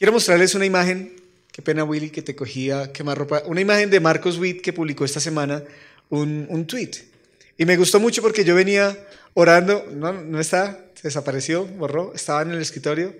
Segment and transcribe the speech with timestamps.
[0.00, 1.14] Quiero mostrarles una imagen,
[1.52, 5.04] qué pena Willy que te cogía quemar ropa, una imagen de Marcos Witt que publicó
[5.04, 5.62] esta semana
[6.08, 6.92] un, un tweet.
[7.58, 8.96] Y me gustó mucho porque yo venía
[9.34, 13.14] orando, no, no está, se desapareció, borró, estaba en el escritorio,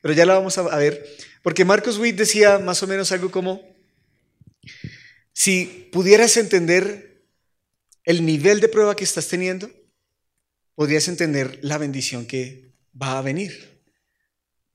[0.00, 1.06] pero ya la vamos a, ver,
[1.44, 3.62] porque Marcos Witt decía más o menos algo como,
[5.32, 7.22] si pudieras entender
[8.02, 9.70] el nivel de prueba que estás teniendo,
[10.74, 13.75] podrías entender la bendición que va a venir.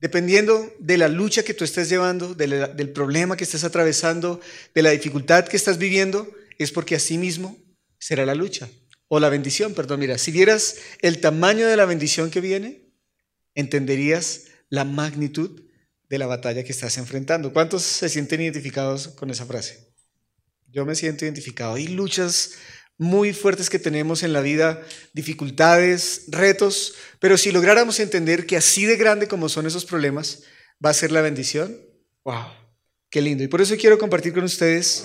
[0.02, 4.40] Dependiendo de la lucha que tú estés llevando, del problema que estés atravesando,
[4.74, 7.56] de la dificultad que estás viviendo, es porque así mismo
[8.00, 8.68] será la lucha.
[9.06, 12.92] O la bendición, perdón, mira, si vieras el tamaño de la bendición que viene,
[13.54, 15.62] entenderías la magnitud
[16.08, 17.52] de la batalla que estás enfrentando.
[17.52, 19.94] ¿Cuántos se sienten identificados con esa frase?
[20.66, 21.74] Yo me siento identificado.
[21.74, 22.54] Hay luchas
[23.02, 24.80] muy fuertes que tenemos en la vida,
[25.12, 30.44] dificultades, retos, pero si lográramos entender que así de grande como son esos problemas,
[30.84, 31.76] va a ser la bendición,
[32.24, 32.44] wow,
[33.10, 33.42] qué lindo.
[33.42, 35.04] Y por eso quiero compartir con ustedes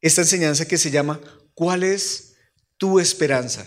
[0.00, 1.20] esta enseñanza que se llama
[1.54, 2.34] ¿Cuál es
[2.76, 3.66] tu esperanza?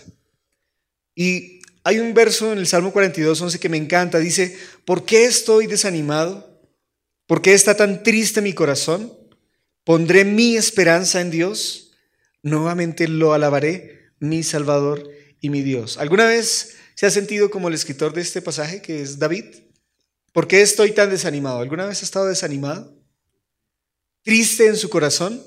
[1.14, 5.24] Y hay un verso en el Salmo 42, 11 que me encanta, dice, ¿por qué
[5.24, 6.62] estoy desanimado?
[7.26, 9.12] ¿Por qué está tan triste mi corazón?
[9.82, 11.87] Pondré mi esperanza en Dios
[12.42, 15.08] nuevamente lo alabaré, mi Salvador
[15.40, 15.98] y mi Dios.
[15.98, 19.44] ¿Alguna vez se ha sentido como el escritor de este pasaje, que es David?
[20.32, 21.60] ¿Por qué estoy tan desanimado?
[21.60, 22.96] ¿Alguna vez ha estado desanimado?
[24.22, 25.42] ¿Triste en su corazón?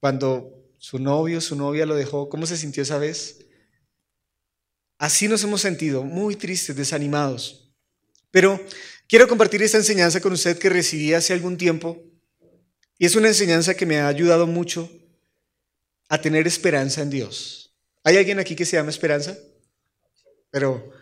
[0.00, 3.46] Cuando su novio, su novia lo dejó, ¿cómo se sintió esa vez?
[4.98, 7.72] Así nos hemos sentido, muy tristes, desanimados.
[8.30, 8.60] Pero
[9.08, 12.02] quiero compartir esta enseñanza con usted que recibí hace algún tiempo.
[12.98, 14.90] Y es una enseñanza que me ha ayudado mucho
[16.08, 17.74] a tener esperanza en Dios.
[18.02, 19.36] ¿Hay alguien aquí que se llama esperanza?
[20.50, 20.92] Pero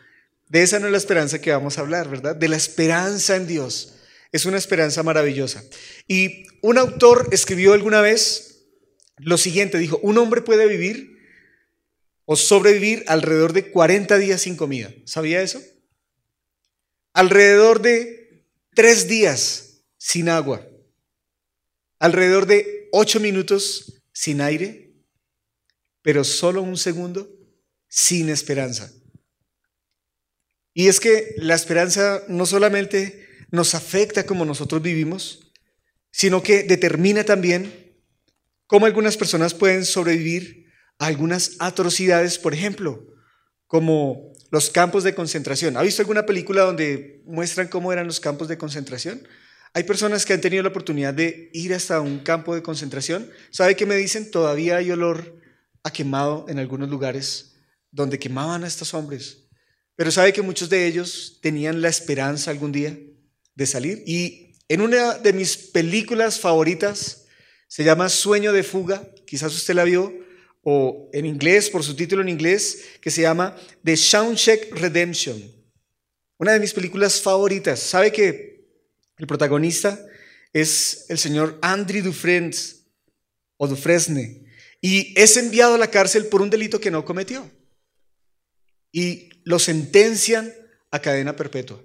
[0.48, 2.36] de esa no es la esperanza que vamos a hablar, ¿verdad?
[2.36, 3.94] De la esperanza en Dios.
[4.30, 5.62] Es una esperanza maravillosa.
[6.06, 8.66] Y un autor escribió alguna vez
[9.18, 11.18] lo siguiente, dijo, un hombre puede vivir
[12.24, 14.92] o sobrevivir alrededor de 40 días sin comida.
[15.04, 15.60] ¿Sabía eso?
[17.12, 20.66] Alrededor de tres días sin agua.
[21.98, 24.91] Alrededor de ocho minutos sin aire
[26.02, 27.30] pero solo un segundo
[27.88, 28.92] sin esperanza.
[30.74, 35.52] Y es que la esperanza no solamente nos afecta como nosotros vivimos,
[36.10, 37.94] sino que determina también
[38.66, 43.06] cómo algunas personas pueden sobrevivir a algunas atrocidades, por ejemplo,
[43.66, 45.76] como los campos de concentración.
[45.76, 49.26] ¿Ha visto alguna película donde muestran cómo eran los campos de concentración?
[49.74, 53.30] Hay personas que han tenido la oportunidad de ir hasta un campo de concentración.
[53.50, 54.30] ¿Sabe qué me dicen?
[54.30, 55.41] Todavía hay olor
[55.82, 57.54] ha quemado en algunos lugares
[57.90, 59.48] donde quemaban a estos hombres.
[59.96, 62.98] Pero sabe que muchos de ellos tenían la esperanza algún día
[63.54, 64.02] de salir.
[64.06, 67.26] Y en una de mis películas favoritas,
[67.68, 70.12] se llama Sueño de Fuga, quizás usted la vio,
[70.62, 75.42] o en inglés, por su título en inglés, que se llama The Shawshank Redemption.
[76.38, 77.80] Una de mis películas favoritas.
[77.80, 78.66] ¿Sabe que
[79.18, 79.98] el protagonista
[80.52, 82.52] es el señor Andrew Dufresne
[83.56, 84.41] o Dufresne?
[84.84, 87.48] Y es enviado a la cárcel por un delito que no cometió.
[88.90, 90.52] Y lo sentencian
[90.90, 91.80] a cadena perpetua.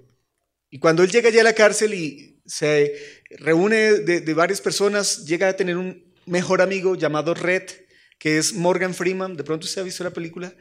[0.68, 5.48] Y cuando él llega ya a la cárcel y se reúne de, varias personas, llega
[5.48, 7.70] a tener un mejor amigo llamado Red,
[8.18, 10.52] que es Morgan Freeman, de pronto usted ha visto la película,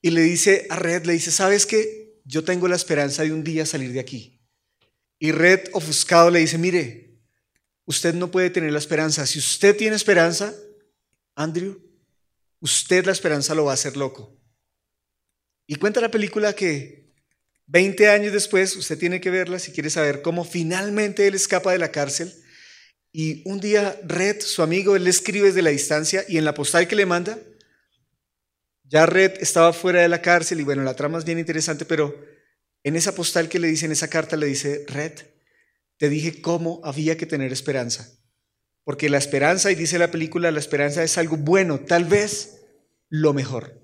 [0.00, 2.20] y le dice a Red, le dice, ¿sabes qué?
[2.24, 4.40] Yo tengo la esperanza de un día salir de aquí.
[5.18, 7.20] Y Red, ofuscado, le dice, mire,
[7.84, 9.26] usted no puede tener la esperanza.
[9.26, 10.54] Si usted tiene esperanza,
[11.34, 11.80] Andrew,
[12.60, 14.38] usted la esperanza lo va a hacer loco.
[15.66, 17.12] Y cuenta la película que
[17.66, 21.78] 20 años después, usted tiene que verla si quiere saber cómo finalmente él escapa de
[21.78, 22.32] la cárcel.
[23.12, 26.54] Y un día Red, su amigo, él le escribe desde la distancia y en la
[26.54, 27.38] postal que le manda,
[28.84, 32.14] ya Red estaba fuera de la cárcel y bueno, la trama es bien interesante, pero
[32.82, 35.12] en esa postal que le dice, en esa carta le dice, Red,
[35.96, 38.10] te dije cómo había que tener esperanza.
[38.84, 42.62] Porque la esperanza, y dice la película, la esperanza es algo bueno, tal vez
[43.08, 43.80] lo mejor.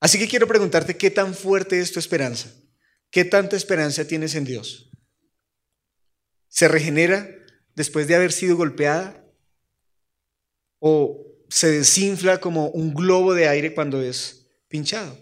[0.00, 2.52] Así que quiero preguntarte, ¿qué tan fuerte es tu esperanza?
[3.10, 4.90] ¿Qué tanta esperanza tienes en Dios?
[6.48, 7.28] ¿Se regenera
[7.74, 9.24] después de haber sido golpeada?
[10.78, 15.18] ¿O se desinfla como un globo de aire cuando es pinchado?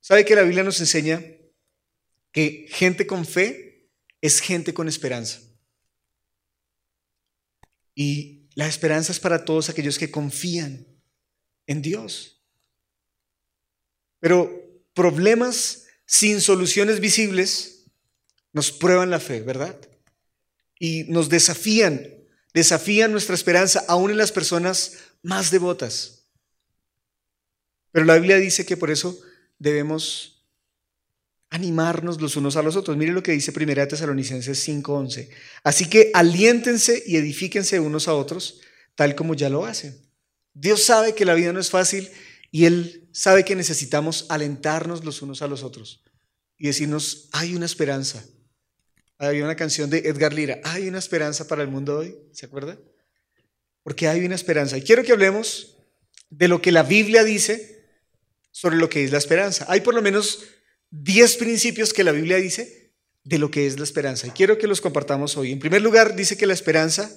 [0.00, 1.22] ¿Sabe que la Biblia nos enseña
[2.32, 5.40] que gente con fe es gente con esperanza?
[8.00, 10.86] Y la esperanza es para todos aquellos que confían
[11.66, 12.42] en Dios.
[14.20, 14.50] Pero
[14.94, 17.84] problemas sin soluciones visibles
[18.52, 19.78] nos prueban la fe, ¿verdad?
[20.80, 22.08] y nos desafían,
[22.54, 26.26] desafían nuestra esperanza aún en las personas más devotas.
[27.92, 29.20] Pero la Biblia dice que por eso
[29.58, 30.39] debemos
[31.50, 32.96] animarnos los unos a los otros.
[32.96, 35.28] Mire lo que dice 1 Tesalonicenses 5:11.
[35.64, 38.60] Así que aliéntense y edifíquense unos a otros,
[38.94, 40.00] tal como ya lo hacen.
[40.54, 42.08] Dios sabe que la vida no es fácil
[42.50, 46.02] y Él sabe que necesitamos alentarnos los unos a los otros
[46.58, 48.24] y decirnos, hay una esperanza.
[49.18, 52.78] Hay una canción de Edgar Lira, hay una esperanza para el mundo hoy, ¿se acuerda?
[53.82, 54.78] Porque hay una esperanza.
[54.78, 55.76] Y quiero que hablemos
[56.30, 57.86] de lo que la Biblia dice
[58.50, 59.66] sobre lo que es la esperanza.
[59.68, 60.44] Hay por lo menos
[60.90, 62.92] 10 principios que la Biblia dice
[63.22, 64.26] de lo que es la esperanza.
[64.26, 65.52] Y quiero que los compartamos hoy.
[65.52, 67.10] En primer lugar, dice que la esperanza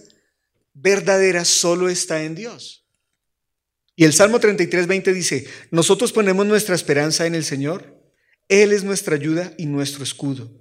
[0.74, 2.86] verdadera solo está en Dios.
[3.96, 8.02] Y el Salmo 33, 20 dice, nosotros ponemos nuestra esperanza en el Señor,
[8.50, 10.52] Él es nuestra ayuda y nuestro escudo.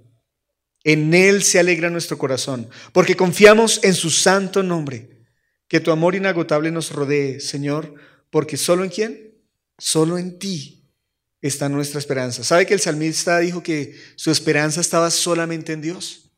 [0.83, 5.09] En Él se alegra nuestro corazón, porque confiamos en su santo nombre.
[5.67, 7.95] Que tu amor inagotable nos rodee, Señor,
[8.29, 9.33] porque solo en quién?
[9.79, 10.82] Solo en ti
[11.43, 12.43] está nuestra esperanza.
[12.43, 16.31] ¿Sabe que el salmista dijo que su esperanza estaba solamente en Dios?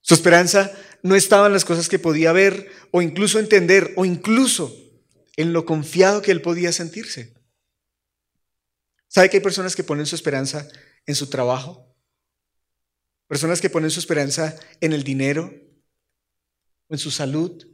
[0.00, 0.72] Su esperanza
[1.02, 4.76] no estaba en las cosas que podía ver o incluso entender o incluso
[5.36, 7.34] en lo confiado que él podía sentirse.
[9.06, 10.68] ¿Sabe que hay personas que ponen su esperanza
[11.06, 11.86] en su trabajo?
[13.28, 15.54] Personas que ponen su esperanza en el dinero,
[16.88, 17.64] en su salud,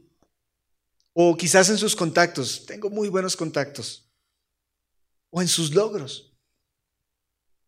[1.13, 2.67] o quizás en sus contactos.
[2.67, 4.06] Tengo muy buenos contactos.
[5.29, 6.33] O en sus logros.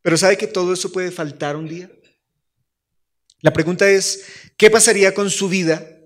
[0.02, 1.92] Pero ¿sabe que todo eso puede faltar un día?
[3.42, 4.26] La pregunta es,
[4.58, 6.00] ¿qué pasaría con su vida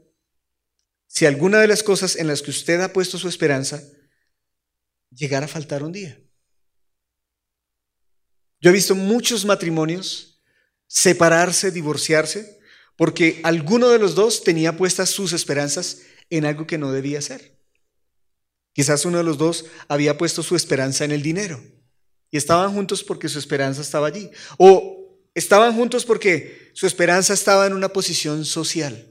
[1.14, 3.84] si alguna de las cosas en las que usted ha puesto su esperanza
[5.12, 6.20] llegara a faltar un día.
[8.60, 10.42] Yo he visto muchos matrimonios
[10.88, 12.60] separarse, divorciarse,
[12.96, 16.02] porque alguno de los dos tenía puestas sus esperanzas
[16.32, 17.53] en algo que no debía ser.
[18.74, 21.64] Quizás uno de los dos había puesto su esperanza en el dinero
[22.32, 24.32] y estaban juntos porque su esperanza estaba allí.
[24.58, 29.08] O estaban juntos porque su esperanza estaba en una posición social.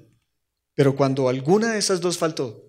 [0.74, 2.68] Pero cuando alguna de esas dos faltó,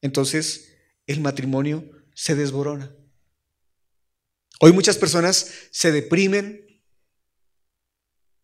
[0.00, 0.76] entonces
[1.06, 2.94] el matrimonio se desborona.
[4.60, 6.82] Hoy muchas personas se deprimen,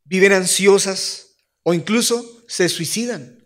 [0.05, 3.45] viven ansiosas o incluso se suicidan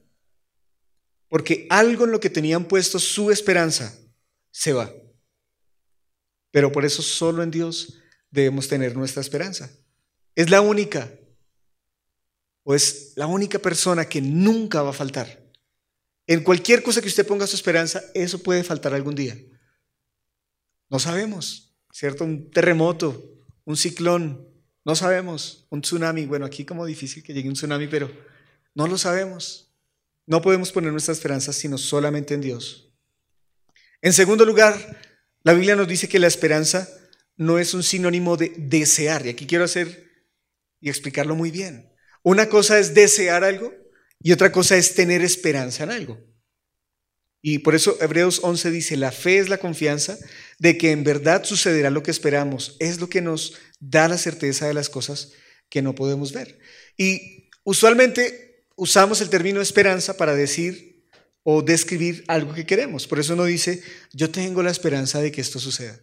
[1.29, 3.95] porque algo en lo que tenían puesto su esperanza
[4.51, 4.93] se va.
[6.51, 7.99] Pero por eso solo en Dios
[8.31, 9.71] debemos tener nuestra esperanza.
[10.35, 11.11] Es la única,
[12.63, 15.45] o es la única persona que nunca va a faltar.
[16.27, 19.37] En cualquier cosa que usted ponga su esperanza, eso puede faltar algún día.
[20.91, 22.25] No sabemos, ¿cierto?
[22.25, 23.35] Un terremoto,
[23.65, 24.49] un ciclón,
[24.85, 25.67] no sabemos.
[25.71, 28.11] Un tsunami, bueno, aquí como difícil que llegue un tsunami, pero
[28.75, 29.75] no lo sabemos.
[30.27, 32.88] No podemos poner nuestra esperanza sino solamente en Dios.
[34.01, 35.01] En segundo lugar,
[35.43, 36.89] la Biblia nos dice que la esperanza
[37.37, 39.27] no es un sinónimo de desear.
[39.27, 40.09] Y aquí quiero hacer
[40.81, 41.93] y explicarlo muy bien.
[42.23, 43.73] Una cosa es desear algo
[44.21, 46.21] y otra cosa es tener esperanza en algo.
[47.41, 50.19] Y por eso Hebreos 11 dice, la fe es la confianza
[50.59, 52.77] de que en verdad sucederá lo que esperamos.
[52.81, 55.33] Es lo que nos da la certeza de las cosas
[55.69, 56.59] que no podemos ver.
[56.97, 60.98] Y usualmente usamos el término esperanza para decir
[61.51, 63.07] o describir algo que queremos.
[63.07, 65.99] Por eso uno dice, yo tengo la esperanza de que esto suceda.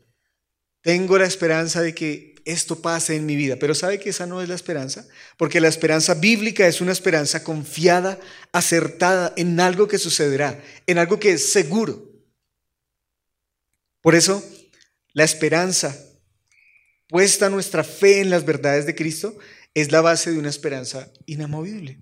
[0.82, 3.56] Tengo la esperanza de que esto pase en mi vida.
[3.60, 5.08] Pero ¿sabe que esa no es la esperanza?
[5.38, 8.20] Porque la esperanza bíblica es una esperanza confiada,
[8.54, 12.12] acertada en algo que sucederá, en algo que es seguro.
[14.02, 14.44] Por eso,
[15.14, 15.96] la esperanza
[17.08, 19.38] puesta nuestra fe en las verdades de Cristo
[19.76, 22.02] es la base de una esperanza inamovible.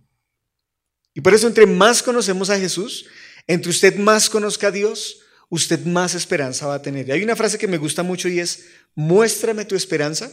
[1.13, 3.05] Y por eso, entre más conocemos a Jesús,
[3.47, 7.07] entre usted más conozca a Dios, usted más esperanza va a tener.
[7.07, 10.31] Y hay una frase que me gusta mucho y es, muéstrame tu esperanza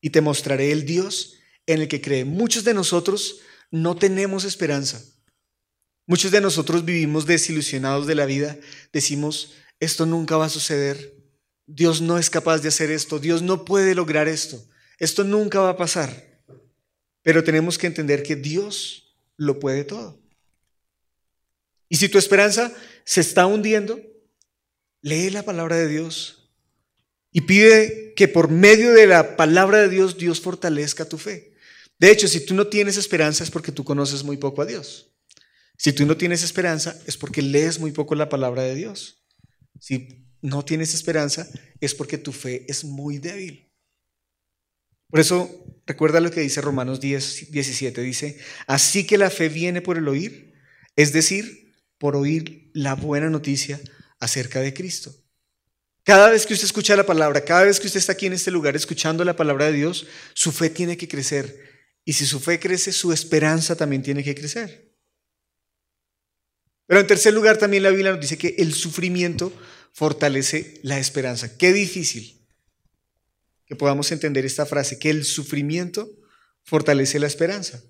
[0.00, 1.34] y te mostraré el Dios
[1.66, 2.24] en el que cree.
[2.24, 3.40] Muchos de nosotros
[3.70, 5.02] no tenemos esperanza.
[6.06, 8.58] Muchos de nosotros vivimos desilusionados de la vida.
[8.92, 11.14] Decimos, esto nunca va a suceder.
[11.66, 13.20] Dios no es capaz de hacer esto.
[13.20, 14.60] Dios no puede lograr esto.
[14.98, 16.42] Esto nunca va a pasar.
[17.22, 20.19] Pero tenemos que entender que Dios lo puede todo.
[21.90, 22.72] Y si tu esperanza
[23.04, 24.00] se está hundiendo,
[25.02, 26.40] lee la palabra de Dios,
[27.32, 31.54] y pide que por medio de la palabra de Dios, Dios fortalezca tu fe.
[31.98, 35.12] De hecho, si tú no tienes esperanza es porque tú conoces muy poco a Dios.
[35.76, 39.22] Si tú no tienes esperanza es porque lees muy poco la palabra de Dios.
[39.78, 41.48] Si no tienes esperanza
[41.80, 43.70] es porque tu fe es muy débil.
[45.08, 48.00] Por eso, recuerda lo que dice Romanos 10, 17.
[48.00, 50.54] Dice, así que la fe viene por el oír,
[50.96, 51.59] es decir,
[52.00, 53.78] por oír la buena noticia
[54.18, 55.14] acerca de Cristo.
[56.02, 58.50] Cada vez que usted escucha la palabra, cada vez que usted está aquí en este
[58.50, 61.60] lugar escuchando la palabra de Dios, su fe tiene que crecer.
[62.06, 64.94] Y si su fe crece, su esperanza también tiene que crecer.
[66.86, 69.52] Pero en tercer lugar, también la Biblia nos dice que el sufrimiento
[69.92, 71.58] fortalece la esperanza.
[71.58, 72.48] Qué difícil
[73.66, 76.10] que podamos entender esta frase, que el sufrimiento
[76.64, 77.82] fortalece la esperanza.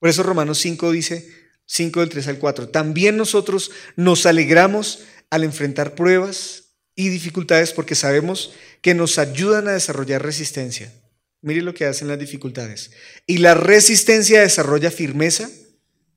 [0.00, 1.41] Por eso Romanos 5 dice,
[1.72, 7.94] 5 del 3 al 4, también nosotros nos alegramos al enfrentar pruebas y dificultades porque
[7.94, 8.52] sabemos
[8.82, 10.92] que nos ayudan a desarrollar resistencia.
[11.40, 12.90] Mire lo que hacen las dificultades.
[13.26, 15.50] Y la resistencia desarrolla firmeza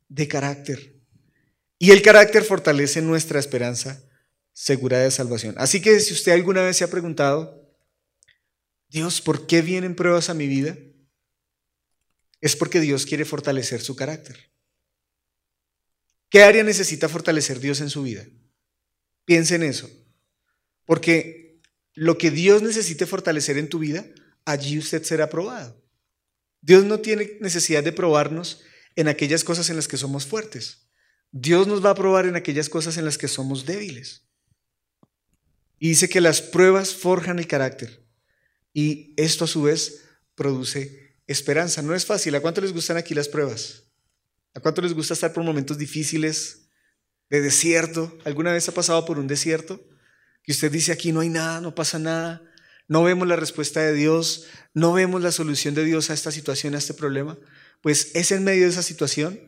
[0.09, 0.97] de carácter.
[1.79, 4.03] Y el carácter fortalece nuestra esperanza
[4.51, 5.55] segura de salvación.
[5.57, 7.65] Así que si usted alguna vez se ha preguntado,
[8.89, 10.77] Dios, ¿por qué vienen pruebas a mi vida?
[12.41, 14.53] Es porque Dios quiere fortalecer su carácter.
[16.29, 18.25] ¿Qué área necesita fortalecer Dios en su vida?
[19.25, 19.89] Piense en eso.
[20.85, 21.61] Porque
[21.93, 24.05] lo que Dios necesite fortalecer en tu vida,
[24.45, 25.81] allí usted será probado.
[26.61, 28.61] Dios no tiene necesidad de probarnos
[28.95, 30.87] en aquellas cosas en las que somos fuertes.
[31.31, 34.25] Dios nos va a probar en aquellas cosas en las que somos débiles.
[35.79, 38.05] Y dice que las pruebas forjan el carácter.
[38.73, 41.81] Y esto a su vez produce esperanza.
[41.81, 42.35] No es fácil.
[42.35, 43.83] ¿A cuánto les gustan aquí las pruebas?
[44.55, 46.69] ¿A cuánto les gusta estar por momentos difíciles,
[47.29, 48.17] de desierto?
[48.23, 49.85] ¿Alguna vez ha pasado por un desierto?
[50.43, 52.41] Que usted dice aquí no hay nada, no pasa nada,
[52.87, 56.73] no vemos la respuesta de Dios, no vemos la solución de Dios a esta situación,
[56.73, 57.37] a este problema.
[57.81, 59.39] Pues es en medio de esa situación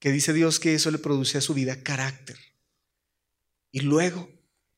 [0.00, 2.36] que dice Dios que eso le produce a su vida carácter.
[3.70, 4.28] Y luego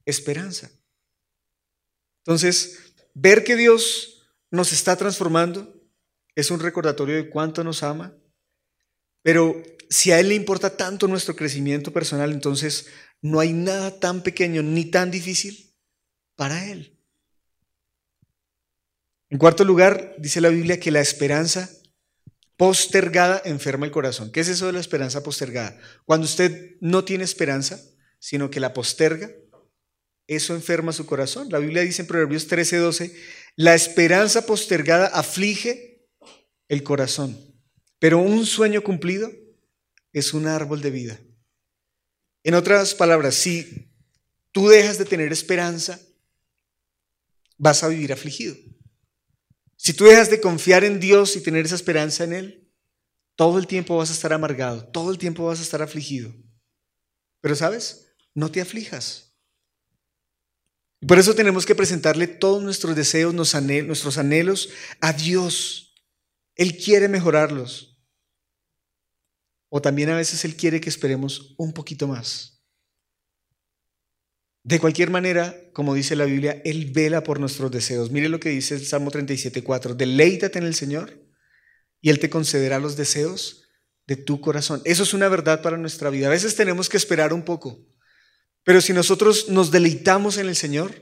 [0.04, 0.70] esperanza.
[2.26, 5.74] Entonces, ver que Dios nos está transformando
[6.34, 8.14] es un recordatorio de cuánto nos ama,
[9.24, 12.88] pero si a Él le importa tanto nuestro crecimiento personal, entonces
[13.22, 15.74] no hay nada tan pequeño ni tan difícil
[16.36, 17.00] para Él.
[19.30, 21.70] En cuarto lugar, dice la Biblia que la esperanza
[22.58, 24.30] postergada enferma el corazón.
[24.30, 25.80] ¿Qué es eso de la esperanza postergada?
[26.04, 27.80] Cuando usted no tiene esperanza,
[28.18, 29.30] sino que la posterga,
[30.26, 31.48] eso enferma su corazón.
[31.50, 33.14] La Biblia dice en Proverbios 13:12,
[33.56, 36.06] la esperanza postergada aflige
[36.68, 37.53] el corazón,
[38.04, 39.32] pero un sueño cumplido
[40.12, 41.18] es un árbol de vida.
[42.42, 43.90] En otras palabras, si
[44.52, 45.98] tú dejas de tener esperanza,
[47.56, 48.56] vas a vivir afligido.
[49.76, 52.70] Si tú dejas de confiar en Dios y tener esa esperanza en Él,
[53.36, 56.30] todo el tiempo vas a estar amargado, todo el tiempo vas a estar afligido.
[57.40, 59.34] Pero sabes, no te aflijas.
[61.08, 64.68] Por eso tenemos que presentarle todos nuestros deseos, nuestros anhelos
[65.00, 65.94] a Dios.
[66.54, 67.92] Él quiere mejorarlos.
[69.76, 72.62] O también a veces Él quiere que esperemos un poquito más.
[74.62, 78.12] De cualquier manera, como dice la Biblia, Él vela por nuestros deseos.
[78.12, 79.96] Mire lo que dice el Salmo 37.4.
[79.96, 81.20] Deleítate en el Señor
[82.00, 83.64] y Él te concederá los deseos
[84.06, 84.80] de tu corazón.
[84.84, 86.28] Eso es una verdad para nuestra vida.
[86.28, 87.84] A veces tenemos que esperar un poco.
[88.62, 90.94] Pero si nosotros nos deleitamos en el Señor,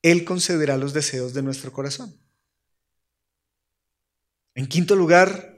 [0.00, 2.16] Él concederá los deseos de nuestro corazón.
[4.54, 5.51] En quinto lugar,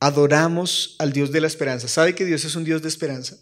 [0.00, 1.88] adoramos al Dios de la esperanza.
[1.88, 3.36] ¿Sabe que Dios es un Dios de esperanza?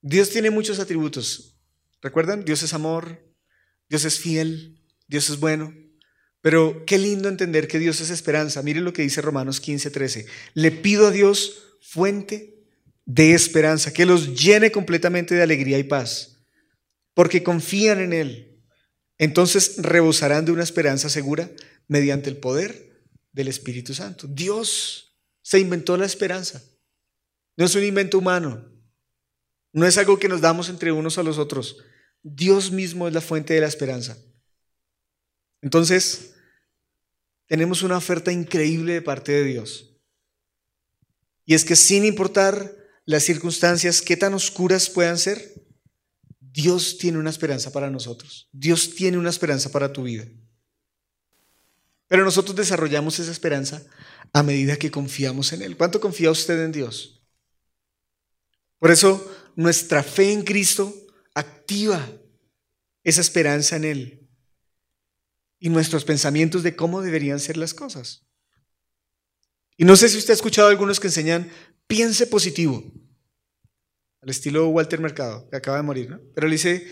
[0.00, 1.56] Dios tiene muchos atributos.
[2.00, 2.44] ¿Recuerdan?
[2.44, 3.24] Dios es amor,
[3.88, 5.74] Dios es fiel, Dios es bueno.
[6.40, 8.62] Pero qué lindo entender que Dios es esperanza.
[8.62, 10.26] Miren lo que dice Romanos 15, 13.
[10.54, 12.58] Le pido a Dios fuente
[13.04, 16.44] de esperanza, que los llene completamente de alegría y paz,
[17.14, 18.60] porque confían en Él.
[19.16, 21.50] Entonces rebosarán de una esperanza segura
[21.88, 24.26] mediante el poder del Espíritu Santo.
[24.28, 25.07] Dios
[25.48, 26.62] se inventó la esperanza.
[27.56, 28.70] No es un invento humano.
[29.72, 31.78] No es algo que nos damos entre unos a los otros.
[32.22, 34.18] Dios mismo es la fuente de la esperanza.
[35.62, 36.34] Entonces,
[37.46, 39.96] tenemos una oferta increíble de parte de Dios.
[41.46, 42.76] Y es que sin importar
[43.06, 45.54] las circunstancias, qué tan oscuras puedan ser,
[46.40, 48.50] Dios tiene una esperanza para nosotros.
[48.52, 50.26] Dios tiene una esperanza para tu vida.
[52.06, 53.82] Pero nosotros desarrollamos esa esperanza
[54.32, 55.76] a medida que confiamos en Él.
[55.76, 57.22] ¿Cuánto confía usted en Dios?
[58.78, 60.94] Por eso nuestra fe en Cristo
[61.34, 62.08] activa
[63.02, 64.28] esa esperanza en Él
[65.58, 68.24] y nuestros pensamientos de cómo deberían ser las cosas.
[69.76, 71.50] Y no sé si usted ha escuchado a algunos que enseñan,
[71.86, 72.84] piense positivo.
[74.20, 76.20] Al estilo Walter Mercado, que acaba de morir, ¿no?
[76.34, 76.86] Pero le dice,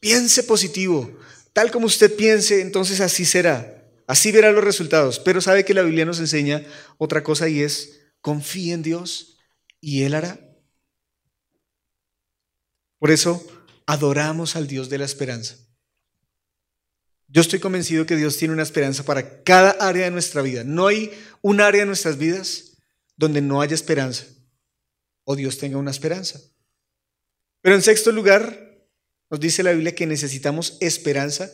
[0.00, 1.18] piense positivo.
[1.52, 3.79] Tal como usted piense, entonces así será.
[4.10, 5.20] Así verá los resultados.
[5.20, 6.66] Pero sabe que la Biblia nos enseña
[6.98, 9.38] otra cosa y es, confía en Dios
[9.80, 10.40] y Él hará.
[12.98, 13.46] Por eso
[13.86, 15.58] adoramos al Dios de la esperanza.
[17.28, 20.64] Yo estoy convencido que Dios tiene una esperanza para cada área de nuestra vida.
[20.64, 22.78] No hay un área de nuestras vidas
[23.16, 24.26] donde no haya esperanza
[25.22, 26.40] o Dios tenga una esperanza.
[27.60, 28.88] Pero en sexto lugar,
[29.30, 31.48] nos dice la Biblia que necesitamos esperanza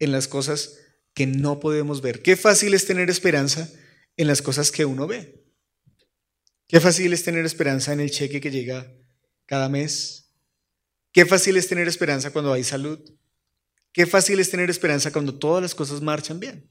[0.00, 0.76] en las cosas
[1.20, 2.22] que no podemos ver.
[2.22, 3.70] Qué fácil es tener esperanza
[4.16, 5.44] en las cosas que uno ve.
[6.66, 8.90] Qué fácil es tener esperanza en el cheque que llega
[9.44, 10.32] cada mes.
[11.12, 12.98] Qué fácil es tener esperanza cuando hay salud.
[13.92, 16.70] Qué fácil es tener esperanza cuando todas las cosas marchan bien.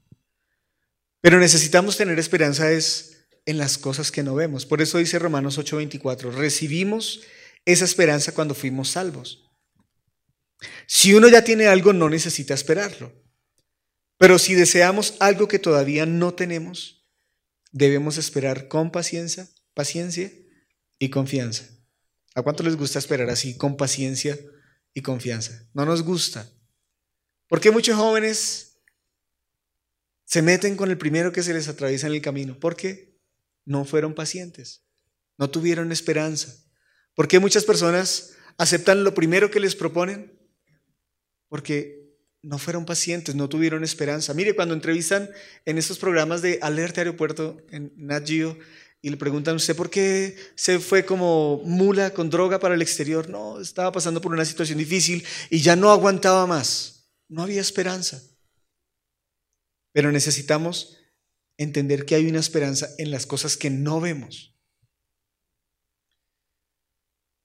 [1.20, 4.66] Pero necesitamos tener esperanza es en las cosas que no vemos.
[4.66, 7.20] Por eso dice Romanos 8:24, recibimos
[7.64, 9.48] esa esperanza cuando fuimos salvos.
[10.88, 13.19] Si uno ya tiene algo, no necesita esperarlo.
[14.20, 17.06] Pero si deseamos algo que todavía no tenemos,
[17.72, 20.30] debemos esperar con paciencia, paciencia
[20.98, 21.64] y confianza.
[22.34, 24.38] ¿A cuánto les gusta esperar así, con paciencia
[24.92, 25.66] y confianza?
[25.72, 26.52] No nos gusta.
[27.48, 28.82] ¿Por qué muchos jóvenes
[30.26, 32.60] se meten con el primero que se les atraviesa en el camino?
[32.60, 33.18] Porque
[33.64, 34.84] no fueron pacientes,
[35.38, 36.62] no tuvieron esperanza.
[37.14, 40.38] ¿Por qué muchas personas aceptan lo primero que les proponen?
[41.48, 42.00] Porque
[42.42, 44.34] no fueron pacientes, no tuvieron esperanza.
[44.34, 45.30] Mire, cuando entrevistan
[45.64, 50.78] en estos programas de Alerta Aeropuerto en Nat y le preguntan usted por qué se
[50.78, 55.24] fue como mula con droga para el exterior, no, estaba pasando por una situación difícil
[55.50, 57.10] y ya no aguantaba más.
[57.28, 58.22] No había esperanza.
[59.92, 60.98] Pero necesitamos
[61.56, 64.54] entender que hay una esperanza en las cosas que no vemos.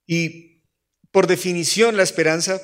[0.06, 0.62] Y
[1.10, 2.60] por definición la esperanza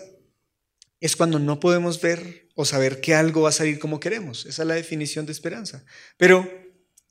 [1.03, 4.47] es cuando no podemos ver o saber que algo va a salir como queremos.
[4.47, 5.85] Esa es la definición de esperanza.
[6.17, 6.49] Pero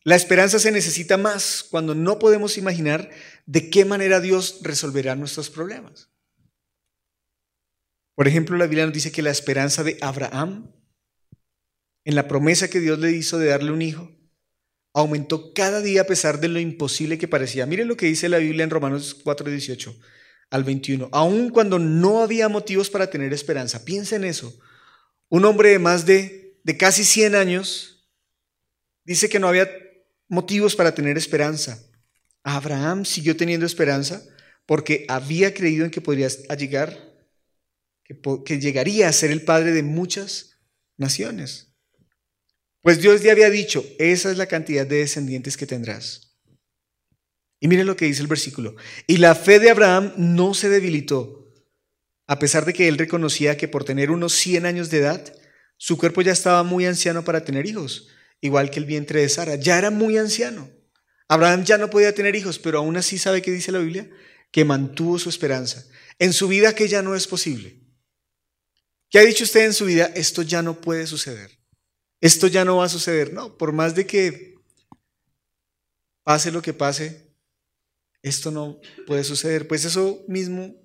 [0.06, 3.10] la esperanza se necesita más cuando no podemos imaginar
[3.46, 6.10] de qué manera Dios resolverá nuestros problemas.
[8.16, 10.72] Por ejemplo, la Biblia nos dice que la esperanza de Abraham,
[12.06, 14.10] en la promesa que Dios le hizo de darle un hijo,
[14.94, 17.66] aumentó cada día a pesar de lo imposible que parecía.
[17.66, 19.94] Miren lo que dice la Biblia en Romanos 4, 18
[20.52, 21.10] al 21.
[21.12, 24.54] Aun cuando no había motivos para tener esperanza, piensa en eso.
[25.30, 28.08] Un hombre de más de, de casi 100 años
[29.04, 29.70] dice que no había
[30.28, 31.82] motivos para tener esperanza.
[32.44, 34.24] Abraham siguió teniendo esperanza
[34.66, 37.12] porque había creído en que podría llegar
[38.46, 40.58] que, llegaría a ser el padre de muchas
[40.98, 41.74] naciones.
[42.82, 46.31] Pues Dios ya había dicho, esa es la cantidad de descendientes que tendrás.
[47.62, 48.76] Y miren lo que dice el versículo.
[49.08, 51.54] Y la fe de Abraham no se debilitó,
[52.28, 55.34] a pesar de que él reconocía que por tener unos 100 años de edad,
[55.78, 58.10] su cuerpo ya estaba muy anciano para tener hijos,
[58.42, 59.56] igual que el vientre de Sara.
[59.56, 60.70] Ya era muy anciano.
[61.28, 64.10] Abraham ya no podía tener hijos, pero aún así sabe que dice la Biblia,
[64.52, 65.86] que mantuvo su esperanza.
[66.18, 67.80] En su vida que ya no es posible.
[69.10, 70.12] ¿Qué ha dicho usted en su vida?
[70.16, 71.52] Esto ya no puede suceder.
[72.20, 73.34] Esto ya no va a suceder.
[73.34, 74.56] No, por más de que
[76.24, 77.31] pase lo que pase,
[78.22, 79.68] esto no puede suceder.
[79.68, 80.76] Pues eso mismo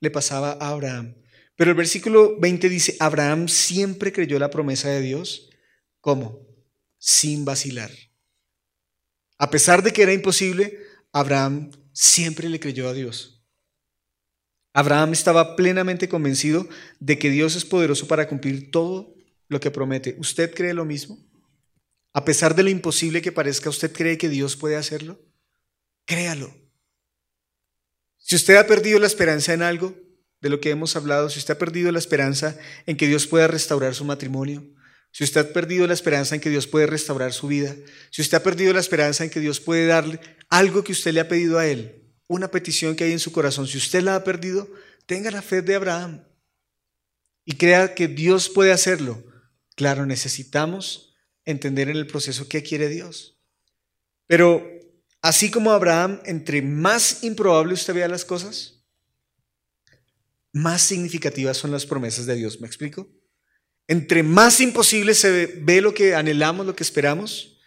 [0.00, 1.14] le pasaba a Abraham.
[1.56, 5.50] Pero el versículo 20 dice, Abraham siempre creyó la promesa de Dios.
[6.00, 6.46] ¿Cómo?
[6.98, 7.90] Sin vacilar.
[9.38, 10.78] A pesar de que era imposible,
[11.12, 13.42] Abraham siempre le creyó a Dios.
[14.72, 19.14] Abraham estaba plenamente convencido de que Dios es poderoso para cumplir todo
[19.48, 20.16] lo que promete.
[20.18, 21.18] ¿Usted cree lo mismo?
[22.12, 25.20] A pesar de lo imposible que parezca, ¿usted cree que Dios puede hacerlo?
[26.04, 26.63] Créalo.
[28.26, 29.94] Si usted ha perdido la esperanza en algo
[30.40, 33.48] de lo que hemos hablado, si usted ha perdido la esperanza en que Dios pueda
[33.48, 34.64] restaurar su matrimonio,
[35.12, 37.76] si usted ha perdido la esperanza en que Dios puede restaurar su vida,
[38.10, 41.20] si usted ha perdido la esperanza en que Dios puede darle algo que usted le
[41.20, 44.24] ha pedido a Él, una petición que hay en su corazón, si usted la ha
[44.24, 44.70] perdido,
[45.04, 46.24] tenga la fe de Abraham
[47.44, 49.22] y crea que Dios puede hacerlo.
[49.76, 53.38] Claro, necesitamos entender en el proceso qué quiere Dios.
[54.26, 54.66] Pero
[55.24, 58.84] así como Abraham, entre más improbable usted vea las cosas,
[60.52, 62.60] más significativas son las promesas de Dios.
[62.60, 63.08] ¿Me explico?
[63.88, 67.58] Entre más imposible se ve, lo que anhelamos, lo que esperamos,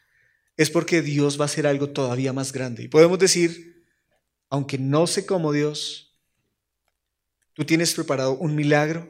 [0.55, 2.83] es porque Dios va a hacer algo todavía más grande.
[2.83, 3.87] Y podemos decir,
[4.51, 6.15] aunque no sé cómo Dios,
[7.53, 9.09] tú tienes preparado un milagro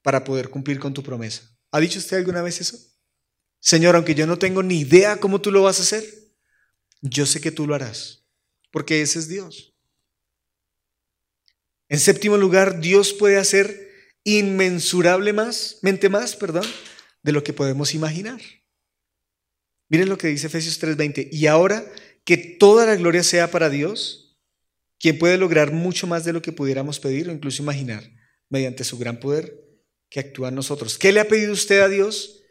[0.00, 1.42] para poder cumplir con tu promesa.
[1.72, 2.78] ¿Ha dicho usted alguna vez eso?
[3.58, 6.19] Señor, aunque yo no tengo ni idea cómo tú lo vas a hacer,
[7.00, 8.26] yo sé que tú lo harás,
[8.70, 9.74] porque ese es Dios.
[11.88, 13.90] En séptimo lugar, Dios puede hacer
[14.24, 16.66] inmensurable más, mente más, perdón,
[17.22, 18.40] de lo que podemos imaginar.
[19.88, 21.28] Miren lo que dice Efesios 3:20.
[21.32, 21.84] Y ahora
[22.24, 24.38] que toda la gloria sea para Dios,
[25.00, 28.08] quien puede lograr mucho más de lo que pudiéramos pedir o incluso imaginar,
[28.48, 29.60] mediante su gran poder
[30.08, 30.96] que actúa en nosotros.
[30.96, 32.42] ¿Qué le ha pedido usted a Dios?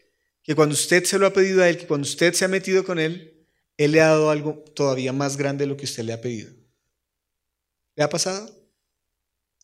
[0.43, 2.83] Que cuando usted se lo ha pedido a Él, que cuando usted se ha metido
[2.83, 3.38] con Él,
[3.79, 6.51] Él le ha dado algo todavía más grande de lo que usted le ha pedido.
[7.95, 8.53] ¿Le ha pasado?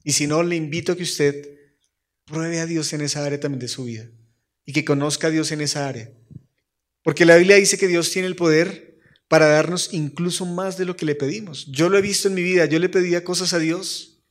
[0.05, 1.59] Y si no, le invito a que usted
[2.23, 4.09] pruebe a Dios en esa área también de su vida
[4.63, 6.13] y que conozca a Dios en esa área.
[7.03, 10.95] Porque la Biblia dice que Dios tiene el poder para darnos incluso más de lo
[10.95, 11.65] que le pedimos.
[11.65, 14.23] Yo lo he visto en mi vida, yo le pedía cosas a Dios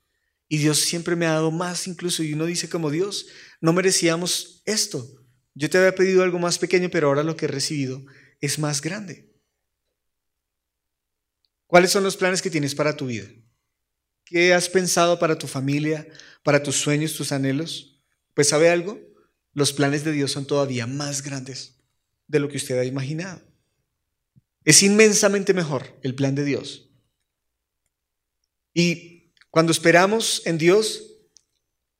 [0.48, 2.22] y Dios siempre me ha dado más incluso.
[2.22, 3.26] Y uno dice como Dios,
[3.60, 5.06] no merecíamos esto.
[5.52, 8.02] Yo te había pedido algo más pequeño, pero ahora lo que he recibido
[8.40, 9.33] es más grande.
[11.74, 13.26] ¿Cuáles son los planes que tienes para tu vida?
[14.24, 16.06] ¿Qué has pensado para tu familia,
[16.44, 18.00] para tus sueños, tus anhelos?
[18.32, 19.00] Pues sabe algo,
[19.54, 21.80] los planes de Dios son todavía más grandes
[22.28, 23.42] de lo que usted ha imaginado.
[24.62, 26.92] Es inmensamente mejor el plan de Dios.
[28.72, 31.02] Y cuando esperamos en Dios,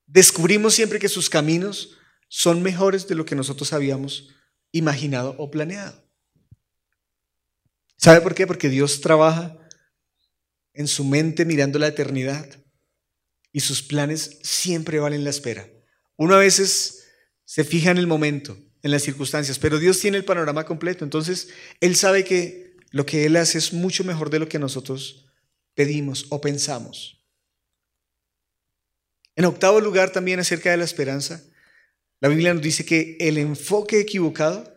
[0.07, 1.97] descubrimos siempre que sus caminos
[2.29, 4.29] son mejores de lo que nosotros habíamos
[4.71, 6.01] imaginado o planeado.
[7.97, 8.47] ¿Sabe por qué?
[8.47, 9.59] Porque Dios trabaja
[10.75, 12.49] en su mente mirando la eternidad
[13.53, 15.69] y sus planes siempre valen la espera.
[16.17, 17.05] Uno a veces
[17.45, 21.49] se fija en el momento, en las circunstancias, pero Dios tiene el panorama completo, entonces
[21.81, 25.27] Él sabe que lo que Él hace es mucho mejor de lo que nosotros
[25.75, 27.25] pedimos o pensamos.
[29.37, 31.43] En octavo lugar, también acerca de la esperanza,
[32.21, 34.73] la Biblia nos dice que el enfoque equivocado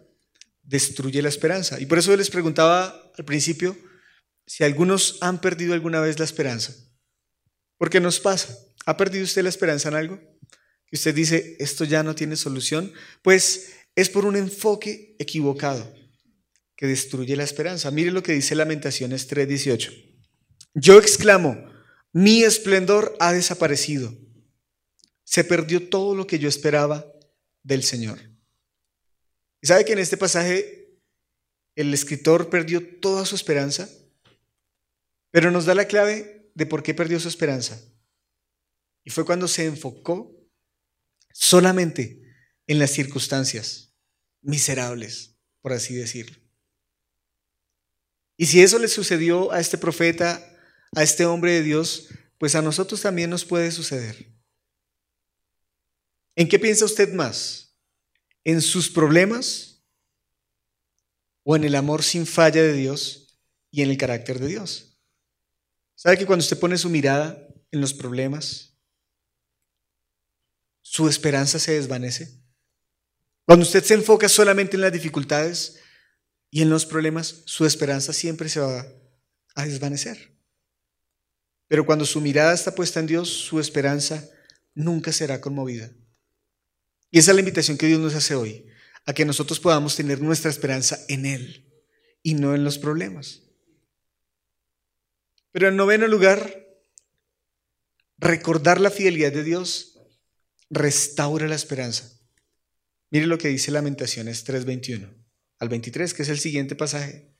[0.63, 1.79] destruye la esperanza.
[1.79, 3.77] Y por eso les preguntaba al principio
[4.47, 6.73] si algunos han perdido alguna vez la esperanza.
[7.77, 8.57] ¿Por qué nos pasa?
[8.87, 10.19] ¿Ha perdido usted la esperanza en algo?
[10.91, 12.91] Usted dice, esto ya no tiene solución.
[13.21, 15.93] Pues es por un enfoque equivocado
[16.75, 17.91] que destruye la esperanza.
[17.91, 19.91] Mire lo que dice Lamentaciones 3:18.
[20.73, 21.69] Yo exclamo,
[22.13, 24.11] mi esplendor ha desaparecido
[25.27, 27.05] se perdió todo lo que yo esperaba
[27.61, 28.17] del Señor.
[29.61, 30.97] ¿Y sabe que en este pasaje
[31.75, 33.89] el escritor perdió toda su esperanza?
[35.37, 37.79] Pero nos da la clave de por qué perdió su esperanza.
[39.03, 40.35] Y fue cuando se enfocó
[41.31, 42.23] solamente
[42.65, 43.93] en las circunstancias
[44.41, 46.39] miserables, por así decirlo.
[48.35, 50.43] Y si eso le sucedió a este profeta,
[50.95, 52.07] a este hombre de Dios,
[52.39, 54.33] pues a nosotros también nos puede suceder.
[56.35, 57.75] ¿En qué piensa usted más?
[58.43, 59.83] ¿En sus problemas
[61.43, 64.96] o en el amor sin falla de Dios y en el carácter de Dios?
[65.97, 68.77] ¿Sabe que cuando usted pone su mirada en los problemas,
[70.83, 72.39] su esperanza se desvanece?
[73.45, 75.79] Cuando usted se enfoca solamente en las dificultades
[76.51, 78.85] y en los problemas, su esperanza siempre se va
[79.55, 80.37] a desvanecer.
[81.67, 84.23] Pero cuando su mirada está puesta en Dios, su esperanza
[84.75, 85.89] nunca será conmovida.
[87.09, 88.67] Y esa es la invitación que Dios nos hace hoy,
[89.07, 91.73] a que nosotros podamos tener nuestra esperanza en Él
[92.21, 93.46] y no en los problemas.
[95.57, 96.67] Pero en noveno lugar,
[98.19, 99.97] recordar la fidelidad de Dios
[100.69, 102.11] restaura la esperanza.
[103.09, 105.09] Mire lo que dice Lamentaciones 3:21
[105.57, 107.33] al 23, que es el siguiente pasaje.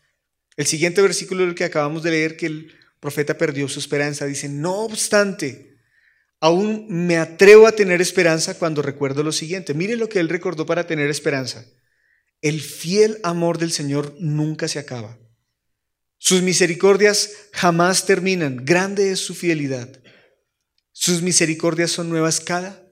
[0.56, 4.49] El siguiente versículo del que acabamos de leer, que el profeta perdió su esperanza, dice,
[4.49, 5.77] no obstante,
[6.39, 9.75] Aún me atrevo a tener esperanza cuando recuerdo lo siguiente.
[9.75, 11.67] Mire lo que él recordó para tener esperanza.
[12.41, 15.19] El fiel amor del Señor nunca se acaba.
[16.17, 18.65] Sus misericordias jamás terminan.
[18.65, 20.01] Grande es su fidelidad.
[20.91, 22.84] Sus misericordias son nuevas cada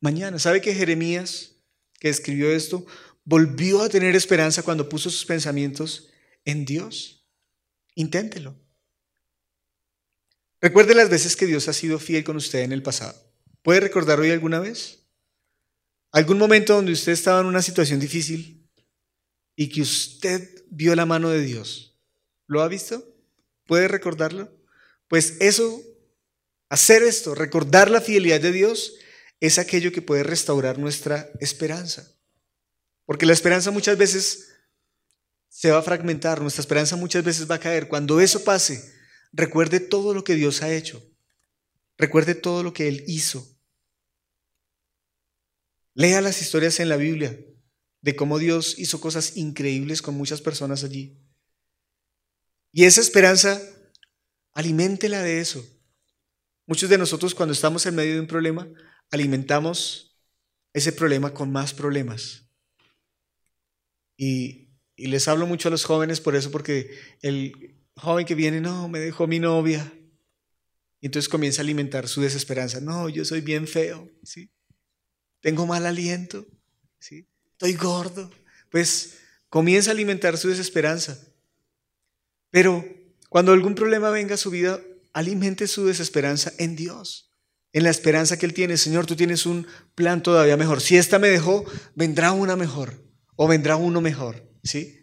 [0.00, 0.38] mañana.
[0.38, 1.52] ¿Sabe que Jeremías,
[2.00, 2.84] que escribió esto,
[3.24, 6.10] volvió a tener esperanza cuando puso sus pensamientos
[6.44, 7.26] en Dios?
[7.94, 8.60] Inténtelo.
[10.60, 13.14] Recuerde las veces que Dios ha sido fiel con usted en el pasado.
[13.62, 15.06] ¿Puede recordar hoy alguna vez?
[16.10, 18.68] ¿Algún momento donde usted estaba en una situación difícil
[19.56, 21.93] y que usted vio la mano de Dios?
[22.46, 23.14] ¿Lo ha visto?
[23.66, 24.50] ¿Puede recordarlo?
[25.08, 25.82] Pues eso,
[26.68, 28.94] hacer esto, recordar la fidelidad de Dios,
[29.40, 32.10] es aquello que puede restaurar nuestra esperanza.
[33.04, 34.48] Porque la esperanza muchas veces
[35.48, 37.88] se va a fragmentar, nuestra esperanza muchas veces va a caer.
[37.88, 38.94] Cuando eso pase,
[39.36, 41.02] Recuerde todo lo que Dios ha hecho.
[41.98, 43.58] Recuerde todo lo que Él hizo.
[45.92, 47.36] Lea las historias en la Biblia
[48.00, 51.18] de cómo Dios hizo cosas increíbles con muchas personas allí.
[52.76, 53.62] Y esa esperanza,
[54.52, 55.64] aliméntela de eso.
[56.66, 58.68] Muchos de nosotros cuando estamos en medio de un problema,
[59.12, 60.18] alimentamos
[60.72, 62.50] ese problema con más problemas.
[64.16, 68.60] Y Y les hablo mucho a los jóvenes por eso, porque el joven que viene,
[68.60, 69.92] no, me dejó mi novia.
[71.00, 72.80] Y entonces comienza a alimentar su desesperanza.
[72.80, 74.50] No, yo soy bien feo, ¿sí?
[75.40, 76.44] Tengo mal aliento,
[76.98, 77.28] ¿sí?
[77.52, 78.30] Estoy gordo.
[78.70, 81.33] Pues comienza a alimentar su desesperanza.
[82.54, 82.86] Pero
[83.30, 84.80] cuando algún problema venga a su vida,
[85.12, 87.34] alimente su desesperanza en Dios,
[87.72, 88.76] en la esperanza que Él tiene.
[88.76, 90.80] Señor, tú tienes un plan todavía mejor.
[90.80, 91.64] Si esta me dejó,
[91.96, 93.02] vendrá una mejor
[93.34, 94.48] o vendrá uno mejor.
[94.62, 95.00] ¿sí?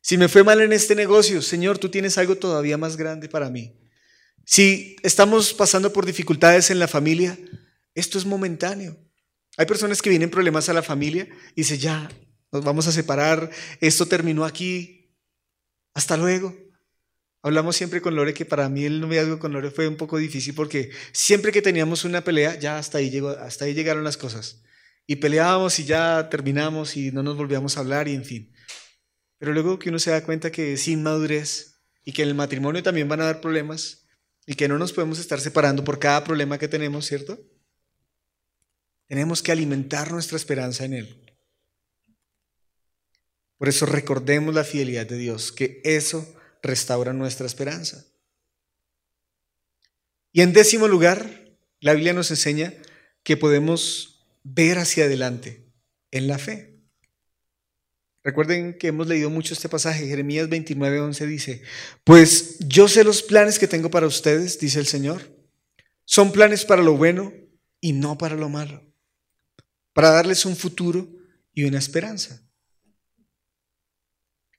[0.00, 3.50] Si me fue mal en este negocio, Señor, tú tienes algo todavía más grande para
[3.50, 3.76] mí.
[4.46, 7.36] Si estamos pasando por dificultades en la familia,
[7.96, 8.96] esto es momentáneo.
[9.56, 12.08] Hay personas que vienen problemas a la familia y dicen, ya,
[12.52, 15.12] nos vamos a separar, esto terminó aquí,
[15.94, 16.62] hasta luego.
[17.44, 20.54] Hablamos siempre con Lore que para mí el noviazgo con Lore fue un poco difícil
[20.54, 24.62] porque siempre que teníamos una pelea, ya hasta ahí, llegó, hasta ahí llegaron las cosas.
[25.08, 28.54] Y peleábamos y ya terminamos y no nos volvíamos a hablar y en fin.
[29.38, 32.80] Pero luego que uno se da cuenta que sin madurez y que en el matrimonio
[32.84, 34.06] también van a haber problemas
[34.46, 37.40] y que no nos podemos estar separando por cada problema que tenemos, ¿cierto?
[39.08, 41.36] Tenemos que alimentar nuestra esperanza en Él.
[43.58, 48.06] Por eso recordemos la fidelidad de Dios, que eso restaura nuestra esperanza.
[50.32, 52.72] Y en décimo lugar, la Biblia nos enseña
[53.22, 55.66] que podemos ver hacia adelante
[56.10, 56.72] en la fe.
[58.24, 61.62] Recuerden que hemos leído mucho este pasaje, Jeremías 29, 11 dice,
[62.04, 65.36] pues yo sé los planes que tengo para ustedes, dice el Señor.
[66.04, 67.32] Son planes para lo bueno
[67.80, 68.80] y no para lo malo,
[69.92, 71.08] para darles un futuro
[71.52, 72.42] y una esperanza.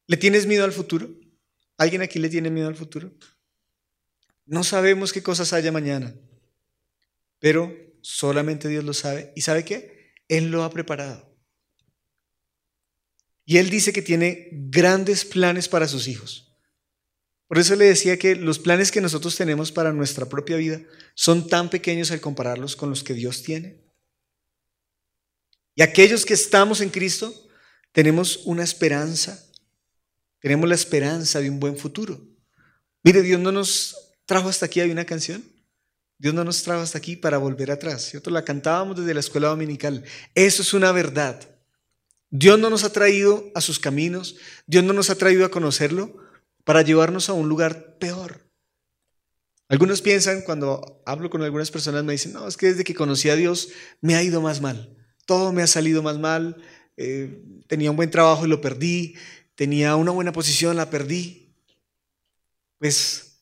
[0.07, 1.22] ¿Le tienes miedo al futuro?
[1.83, 3.11] ¿Alguien aquí le tiene miedo al futuro?
[4.45, 6.15] No sabemos qué cosas haya mañana,
[7.39, 9.33] pero solamente Dios lo sabe.
[9.35, 10.13] ¿Y sabe qué?
[10.29, 11.37] Él lo ha preparado.
[13.43, 16.55] Y Él dice que tiene grandes planes para sus hijos.
[17.47, 20.81] Por eso le decía que los planes que nosotros tenemos para nuestra propia vida
[21.15, 23.83] son tan pequeños al compararlos con los que Dios tiene.
[25.75, 27.33] Y aquellos que estamos en Cristo
[27.91, 29.49] tenemos una esperanza
[30.43, 32.19] tenemos la esperanza de un buen futuro.
[33.01, 35.41] Mire, Dios no nos trajo hasta aquí, hay una canción.
[36.17, 38.09] Dios no nos trajo hasta aquí para volver atrás.
[38.09, 38.29] ¿cierto?
[38.29, 40.03] La cantábamos desde la escuela dominical.
[40.35, 41.39] Eso es una verdad.
[42.29, 44.35] Dios no nos ha traído a sus caminos,
[44.67, 46.17] Dios no nos ha traído a conocerlo
[46.65, 48.41] para llevarnos a un lugar peor.
[49.69, 53.29] Algunos piensan, cuando hablo con algunas personas, me dicen, no, es que desde que conocí
[53.29, 53.69] a Dios
[54.01, 54.97] me ha ido más mal.
[55.25, 56.57] Todo me ha salido más mal.
[56.97, 59.15] Eh, tenía un buen trabajo y lo perdí
[59.55, 61.55] tenía una buena posición, la perdí.
[62.79, 63.41] Pues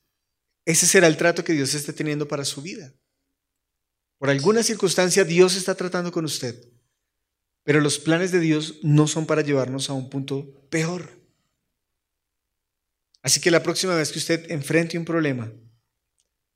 [0.65, 2.93] ese será el trato que Dios esté teniendo para su vida.
[4.17, 6.69] Por alguna circunstancia Dios está tratando con usted,
[7.63, 11.09] pero los planes de Dios no son para llevarnos a un punto peor.
[13.23, 15.51] Así que la próxima vez que usted enfrente un problema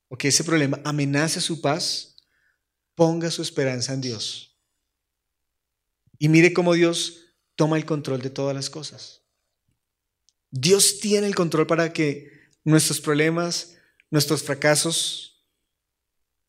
[0.08, 2.16] o que ese problema amenace su paz,
[2.94, 4.58] ponga su esperanza en Dios.
[6.18, 9.25] Y mire cómo Dios toma el control de todas las cosas.
[10.58, 12.32] Dios tiene el control para que
[12.64, 13.76] nuestros problemas,
[14.10, 15.46] nuestros fracasos,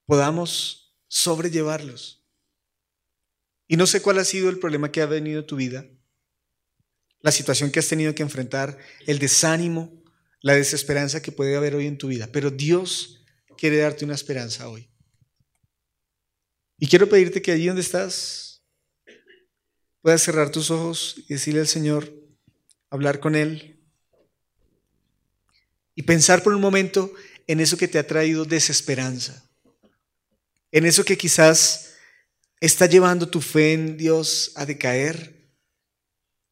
[0.05, 2.25] podamos sobrellevarlos.
[3.67, 5.89] Y no sé cuál ha sido el problema que ha venido a tu vida,
[7.19, 10.05] la situación que has tenido que enfrentar, el desánimo,
[10.41, 13.25] la desesperanza que puede haber hoy en tu vida, pero Dios
[13.59, 14.89] quiere darte una esperanza hoy.
[16.79, 18.63] Y quiero pedirte que allí donde estás
[20.01, 22.15] puedas cerrar tus ojos y decirle al Señor,
[22.89, 23.76] hablar con Él,
[25.97, 27.13] y pensar por un momento
[27.49, 29.43] en eso que te ha traído desesperanza,
[30.71, 31.95] en eso que quizás
[32.61, 35.51] está llevando tu fe en Dios a decaer,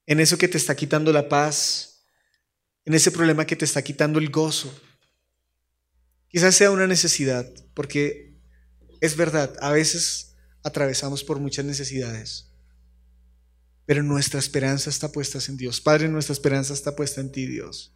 [0.06, 2.06] en eso que te está quitando la paz,
[2.84, 4.74] en ese problema que te está quitando el gozo.
[6.28, 8.40] Quizás sea una necesidad, porque
[9.00, 12.50] es verdad, a veces atravesamos por muchas necesidades,
[13.84, 15.82] pero nuestra esperanza está puesta en Dios.
[15.82, 17.93] Padre, nuestra esperanza está puesta en ti, Dios.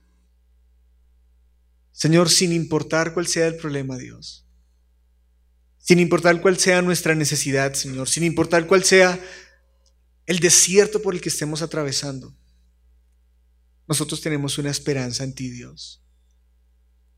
[1.98, 4.46] Señor, sin importar cuál sea el problema, Dios.
[5.78, 8.08] Sin importar cuál sea nuestra necesidad, Señor.
[8.08, 9.20] Sin importar cuál sea
[10.24, 12.38] el desierto por el que estemos atravesando.
[13.88, 16.00] Nosotros tenemos una esperanza en ti, Dios.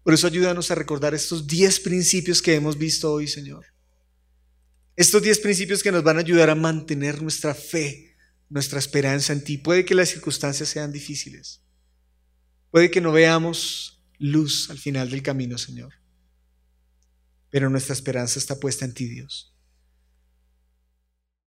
[0.02, 3.66] Por eso ayúdanos a recordar estos diez principios que hemos visto hoy, Señor.
[4.96, 8.16] Estos diez principios que nos van a ayudar a mantener nuestra fe,
[8.48, 9.58] nuestra esperanza en ti.
[9.58, 11.60] Puede que las circunstancias sean difíciles.
[12.70, 15.94] Puede que no veamos luz al final del camino, Señor.
[17.50, 19.49] Pero nuestra esperanza está puesta en ti, Dios.